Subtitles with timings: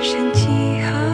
[0.00, 0.46] 人几
[0.80, 1.07] 何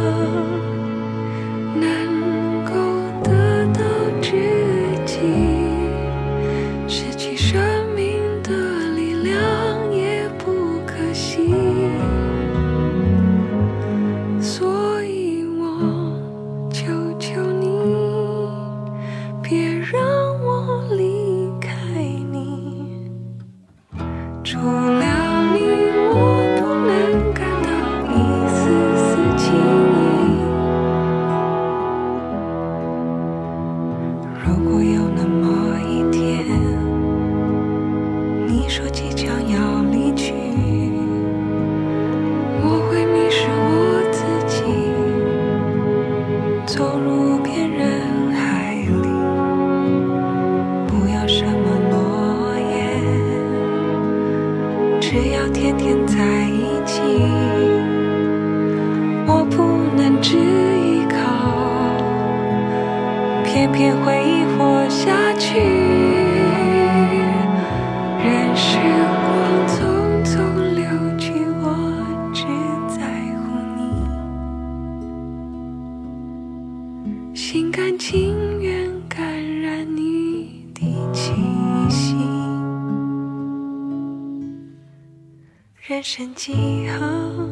[85.86, 86.55] 人生几
[86.89, 87.43] 何？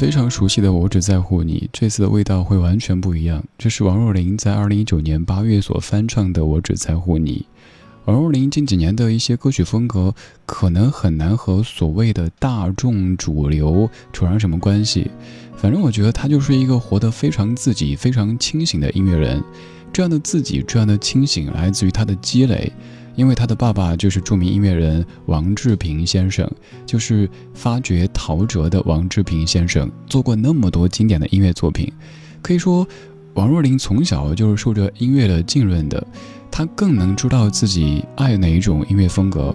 [0.00, 3.44] 非常熟悉的《我只在乎你》，这次的味道会完全不一样。
[3.58, 7.44] 这是王若琳在二零一九年八月所翻唱的《我只在乎你》。
[8.06, 10.14] 王若琳近几年的一些歌曲风格，
[10.46, 15.10] 可能很难和所谓的大众主流扯上什么关系。
[15.54, 19.44] 反正我觉得她就是一个活得非常自己、非常清醒的音乐人。
[19.92, 22.72] 这样的自己，这样的清醒，来自于她的积累。
[23.20, 26.50] 因为他的爸爸就是著名音乐人王志平先生，
[26.86, 31.92] 就是发掘陶喆的王志平先生，做过那么多经典的音乐作品。
[32.40, 32.88] 可以说，
[33.34, 36.02] 王若琳从小就是受着音乐的浸润的，
[36.50, 39.54] 她更能知道自己爱哪一种音乐风格。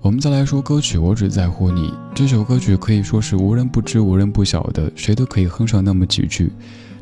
[0.00, 6.50] 我们再来说歌曲《我只在乎你》这首歌曲，可以说是无人不知、无人不晓的，谁都可以哼上那么几句。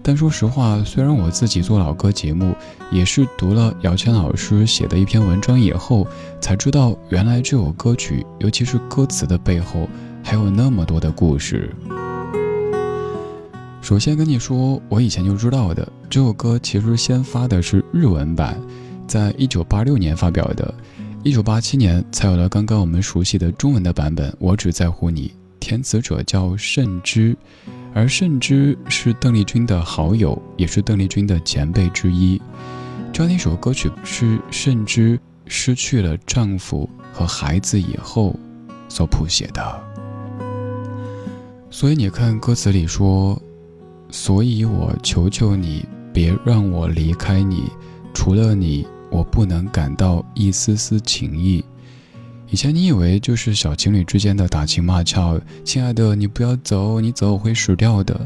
[0.03, 2.55] 但说实话，虽然我自己做老歌节目，
[2.91, 6.07] 也是读了姚谦老师写的一篇文章以后，
[6.41, 9.89] 才知道原来这首歌曲，尤其是歌词的背后，
[10.23, 11.75] 还有那么多的故事。
[13.81, 18.59] 首先跟你说，我以前就知道的，这首歌其实先发的是日文版，
[19.07, 20.75] 在一九八六年发表的，
[21.23, 24.35] 一九八七年才有了刚刚我们熟悉的中文的版本。
[24.39, 27.37] 我只在乎你，填词者叫慎之。
[27.95, 32.41] 而慎之是邓丽君的好友，也是邓丽君的前辈之一。
[33.13, 38.39] 这样一首歌曲是慎之失去了丈夫和孩子以后
[38.89, 39.81] 所谱写的。
[41.71, 43.41] 所以你看歌词里说
[44.11, 47.65] ：“所以我求求你，别让我离开你，
[48.15, 51.65] 除了你，我不能感到一丝丝情意。”
[52.51, 58.19] 以前你以为就是小情侣之间的打情骂俏，亲爱的，你不要走，你走我会死掉的。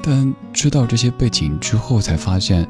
[0.00, 2.64] 但知道这些背景之后，才发现，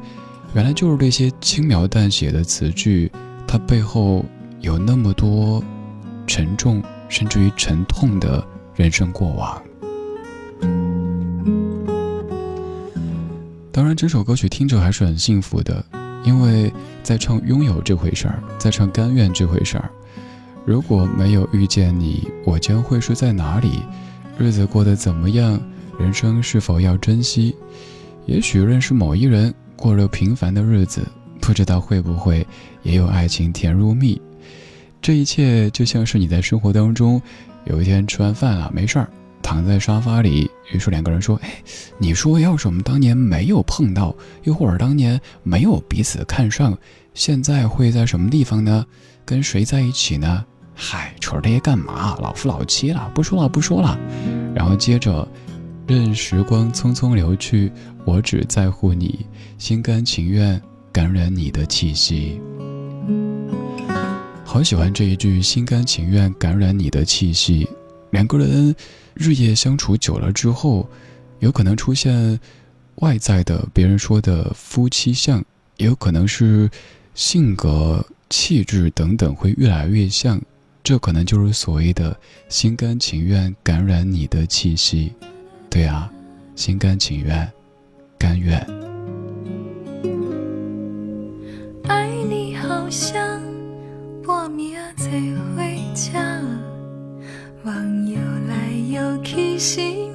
[0.55, 3.11] 原来就是这些轻描淡写的词句，
[3.47, 4.25] 它背后
[4.61, 5.63] 有那么多
[6.25, 8.43] 沉重，甚至于沉痛的
[8.73, 9.61] 人生过往。
[13.71, 15.85] 当然，整首歌曲听着还是很幸福的，
[16.23, 19.91] 因为在唱拥有这回事儿，在唱甘愿这回事儿。
[20.65, 23.81] 如果没有遇见你，我将会是在哪里？
[24.37, 25.59] 日子过得怎么样？
[25.99, 27.55] 人生是否要珍惜？
[28.25, 31.01] 也许认识某一人，过了平凡的日子，
[31.41, 32.45] 不知道会不会
[32.83, 34.21] 也有爱情甜如蜜。
[35.01, 37.21] 这一切就像是你在生活当中，
[37.65, 39.09] 有一天吃完饭了，没事儿，
[39.41, 41.51] 躺在沙发里，于是两个人说：“哎，
[41.97, 46.77] 你说要是我们当年没有碰到，又或者当年没有彼此看上，
[47.13, 48.85] 现在会在什么地方呢？
[49.29, 50.43] 跟谁在一起呢？”
[50.73, 52.17] 嗨，扯这些干嘛？
[52.19, 53.95] 老夫老妻了，不说了，不说了。
[54.55, 55.27] 然后接着，
[55.85, 57.71] 任时光匆匆流去，
[58.05, 59.27] 我只在乎你，
[59.59, 60.59] 心甘情愿
[60.91, 62.41] 感染你的气息。
[64.43, 67.69] 好喜欢这一句“心甘情愿感染你的气息”。
[68.09, 68.75] 两个人
[69.13, 70.89] 日夜相处久了之后，
[71.37, 72.39] 有可能出现
[72.95, 75.43] 外在的别人说的夫妻相，
[75.77, 76.67] 也有可能是
[77.13, 80.41] 性格、气质等等会越来越像。
[80.81, 82.17] 这可能就是所谓的
[82.47, 85.13] 心甘情愿感染你的气息，
[85.69, 86.09] 对啊，
[86.55, 87.51] 心甘情愿，
[88.17, 88.57] 甘愿。
[91.83, 93.41] 爱你好像
[94.25, 95.11] 半夜在
[95.55, 96.41] 回家，
[97.63, 98.17] 望游
[98.47, 100.08] 来游去心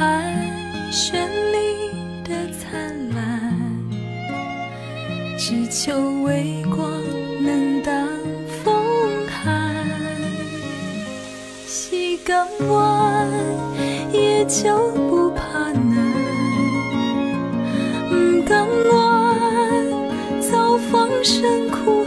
[0.00, 0.24] 看
[0.90, 1.12] 绚
[1.52, 1.90] 丽
[2.24, 3.54] 的灿烂，
[5.36, 6.90] 只求微光
[7.42, 8.08] 能挡
[8.64, 8.82] 风
[9.28, 9.76] 寒，
[11.66, 13.28] 喜刚暖，
[14.10, 15.96] 也就不怕难。
[18.08, 19.36] 不敢乱，
[20.40, 21.99] 早放声哭。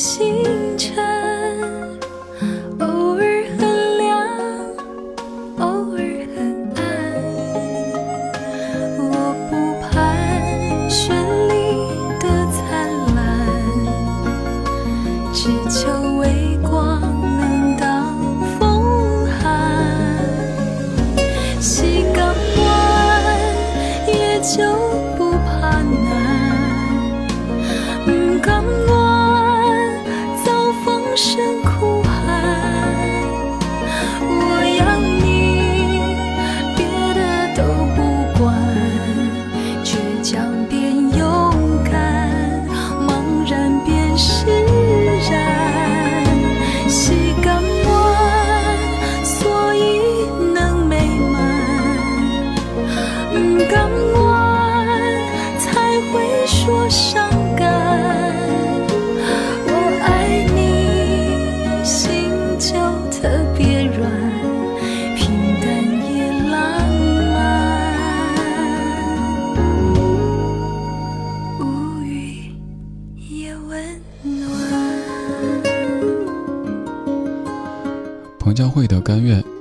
[0.00, 0.49] 心。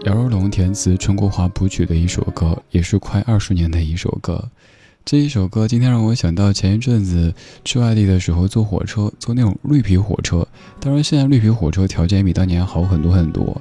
[0.03, 4.49] 姚若龙填词，陈国华谱曲的一首歌，也是快二十年的一首歌。
[5.05, 7.33] 这一首歌今天让我想到前一阵子
[7.65, 10.47] 去外地的时候坐火车，坐那种绿皮火车。
[10.79, 13.59] 当然，现在绿皮火车条件比当年好很多很多。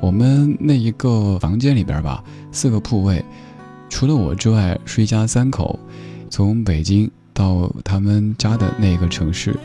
[0.00, 3.24] 我们那一个房间里边吧，四个铺位，
[3.88, 5.78] 除了我之外是一家三口，
[6.30, 9.56] 从北京到他们家的那个城市。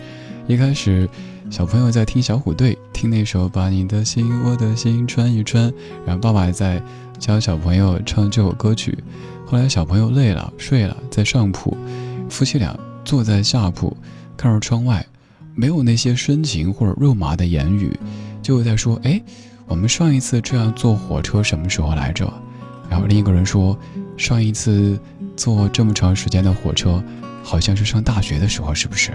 [0.48, 1.10] 一开始。
[1.52, 5.70] 小朋友在听小虎队，听那首《把你的心我的心穿一穿》，
[6.06, 6.82] 然后爸爸在
[7.20, 8.98] 教小朋友唱这首歌曲。
[9.46, 11.76] 后来小朋友累了睡了，在上铺，
[12.30, 13.96] 夫妻俩坐在下铺，
[14.38, 15.06] 看着窗外，
[15.54, 18.00] 没有那些深情或者肉麻的言语，
[18.42, 19.22] 就在说：“哎，
[19.68, 22.32] 我们上一次这样坐火车什么时候来着？”
[22.90, 23.78] 然后另一个人说
[24.16, 24.98] ：“上一次
[25.36, 27.04] 坐这么长时间的火车，
[27.44, 29.12] 好像是上大学的时候，是不是？”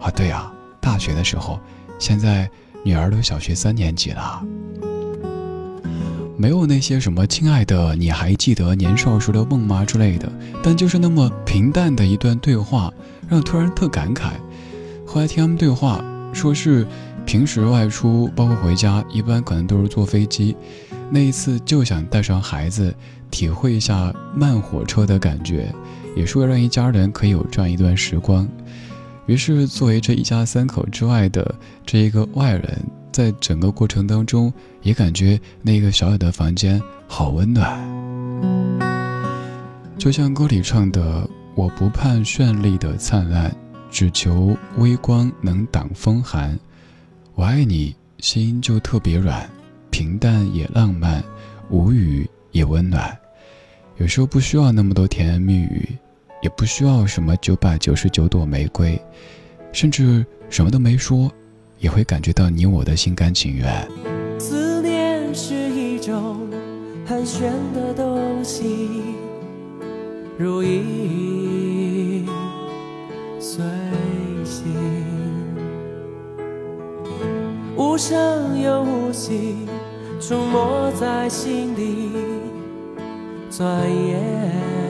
[0.00, 0.48] 啊，对呀，
[0.80, 1.58] 大学的时候。
[2.00, 2.50] 现在
[2.82, 4.42] 女儿都小学三年级了，
[6.38, 12.90] 没有那些什么“亲爱的，你还记得年少时的梦吗”之类的，但就是那么平淡的一段对话，
[13.28, 14.30] 让突然特感慨。
[15.06, 16.02] 后来听他们对话，
[16.32, 16.86] 说是
[17.26, 20.56] 平时外出，包括回家，一般可能都是坐飞机，
[21.10, 22.94] 那一次就想带上孩子，
[23.30, 25.70] 体会一下慢火车的感觉，
[26.16, 28.48] 也是为了让一家人可以有这样一段时光。
[29.30, 31.54] 于是，作为这一家三口之外的
[31.86, 32.82] 这一个外人，
[33.12, 37.78] 在整个过程当中，也感觉那个小小的房间好温暖。
[39.96, 43.54] 就像歌里唱的：“我不盼绚丽的灿烂，
[43.88, 46.58] 只求微光能挡风寒。
[47.36, 49.48] 我爱你，心就特别软，
[49.90, 51.22] 平淡也浪漫，
[51.68, 53.16] 无语也温暖。
[53.98, 55.88] 有时候不需要那么多甜言蜜语。”
[56.40, 59.00] 也不需要什么九百九十九朵玫瑰，
[59.72, 61.30] 甚至什么都没说，
[61.78, 63.88] 也会感觉到你我的心甘情愿。
[64.38, 66.48] 思念是一种
[67.06, 69.02] 很玄的东西，
[70.38, 72.26] 如影
[73.38, 73.62] 随
[74.44, 74.64] 形，
[77.76, 79.56] 无声又无息，
[80.20, 82.10] 出没在心底，
[83.50, 84.89] 转眼。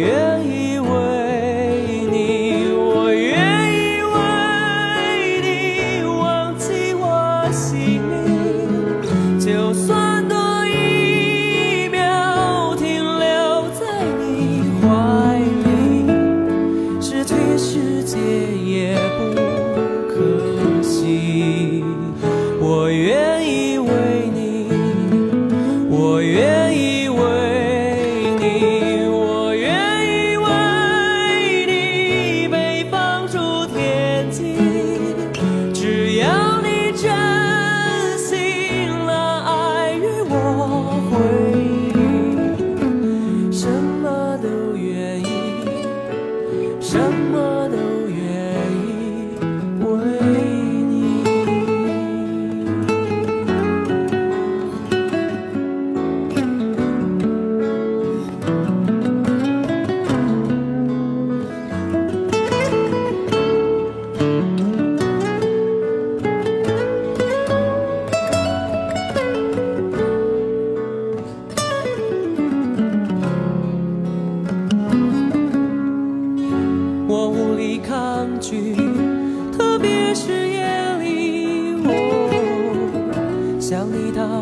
[0.00, 0.37] 我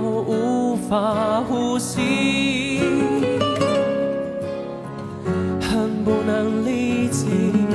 [0.08, 2.80] 无法呼吸，
[5.60, 7.65] 恨不能立即。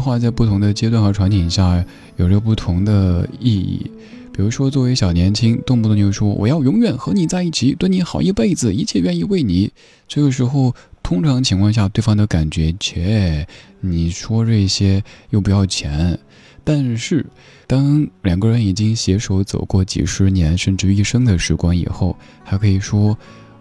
[0.00, 1.84] 话在不同的阶段和场景下
[2.16, 3.90] 有着不同的意义。
[4.32, 9.70] 比如说，作为小年轻，动不动就说我要永远和你在一起，对你好一辈子，一切愿意为你。
[10.08, 13.46] 这个时候，通常情况下，对方的感觉，切，
[13.80, 16.18] 你说这些又不要钱。
[16.64, 17.26] 但是，
[17.66, 23.18] 当两个人已经携手走过几十年甚至一生的时光以后，还可以说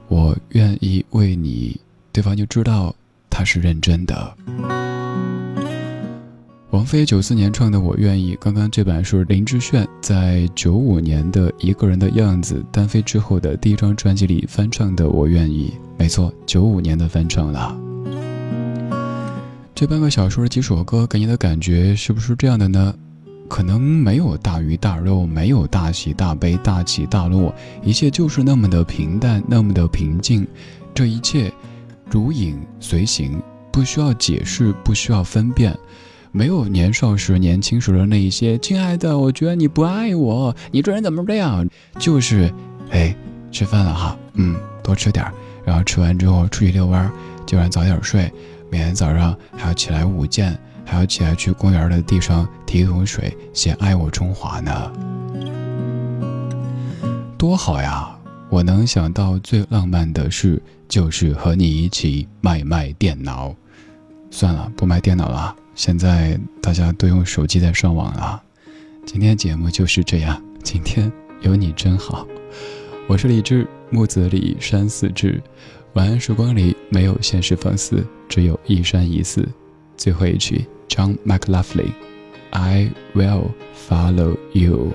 [0.08, 1.78] 我愿意为你。
[2.12, 2.96] 对方就知道
[3.30, 4.89] 他是认真的。
[6.72, 15.74] 王菲九四年唱的《我愿意》，刚刚这版是林志炫在九五年的《一个人的样子》单飞之后的第一张专辑里翻唱的《我愿意》。
[15.98, 17.76] 没错，九五年的翻唱了。
[19.74, 22.94] 这半个小说的几首歌给你的感觉是不是这样的呢？
[23.48, 27.52] 可能没有大鱼大肉，没有大喜大悲、大起大落，
[27.84, 30.46] 一切就是那么的平淡，那么的平静。
[30.94, 31.52] 这一切。
[32.12, 33.40] 如影随形，
[33.72, 35.78] 不需要解释，不需要分辨，
[36.32, 38.58] 没有年少时、年轻时的那一些。
[38.60, 41.68] 亲爱的，我觉得你不爱我，你这人怎么这样？
[41.98, 42.54] 就是，
[42.92, 43.16] 哎，
[43.52, 45.26] 吃饭了哈，嗯，多吃点
[45.66, 47.12] 然后吃完之后出去遛弯
[47.46, 48.32] 今晚早点睡，
[48.70, 54.92] 明天早上还要起来舞剑，还要起来去公园的地上提一桶水，写爱我中华呢，
[57.38, 58.16] 多好呀！
[58.50, 60.62] 我能想到最浪漫的事。
[60.88, 63.54] 就是和你一起卖卖电脑，
[64.32, 65.56] 算了，不卖电脑了。
[65.80, 68.44] 现在大家都用手机在上网了。
[69.06, 72.28] 今天节目就是这样，今天有你真好。
[73.08, 75.42] 我是李志，木子李山寺志。
[75.94, 79.48] 晚安时光里没有现实放肆，只有一山一寺。
[79.96, 84.92] 最后一曲，John McLaughlin，I will follow you。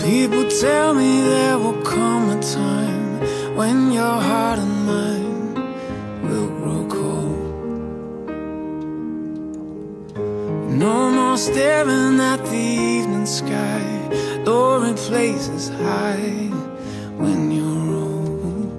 [0.00, 2.99] People tell me there will come a time
[3.60, 5.54] when your heart and mine
[6.26, 7.50] will grow cold.
[10.84, 13.84] No more staring at the evening sky,
[14.90, 16.48] it places high
[17.22, 18.72] when you're old.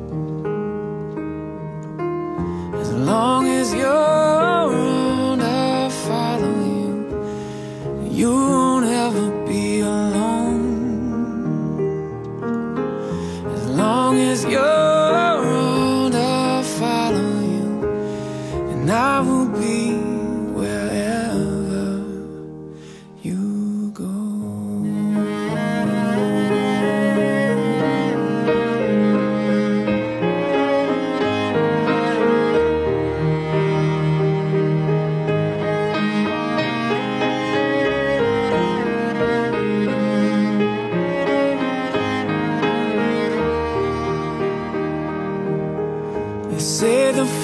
[2.81, 4.10] As long as you're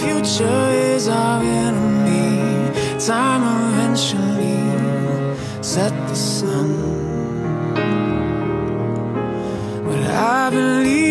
[0.02, 2.72] future is our enemy.
[3.00, 4.62] Time eventually
[5.62, 6.70] set the sun.
[9.86, 10.02] But
[10.40, 11.07] I believe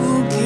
[0.00, 0.37] will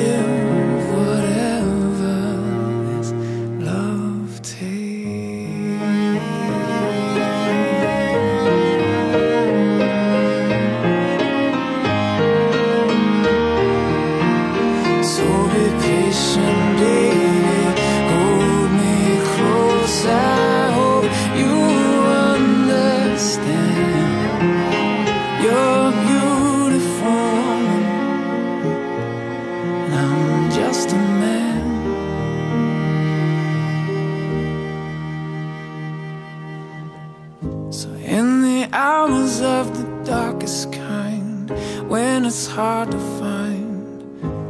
[42.92, 44.02] to find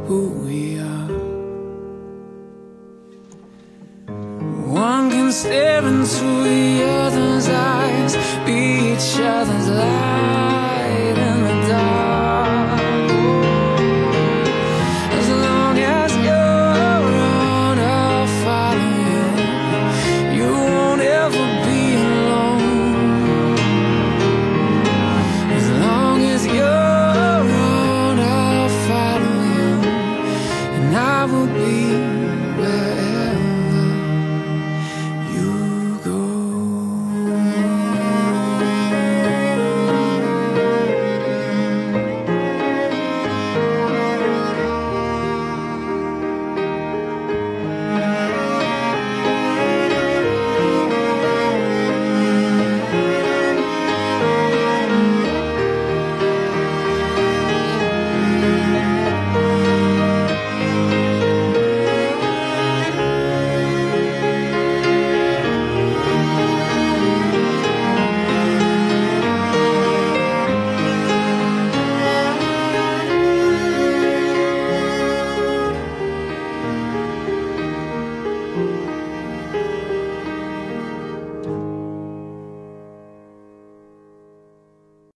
[0.05, 1.11] who we are.
[4.67, 10.02] One can stare into the other's eyes, be each other's light.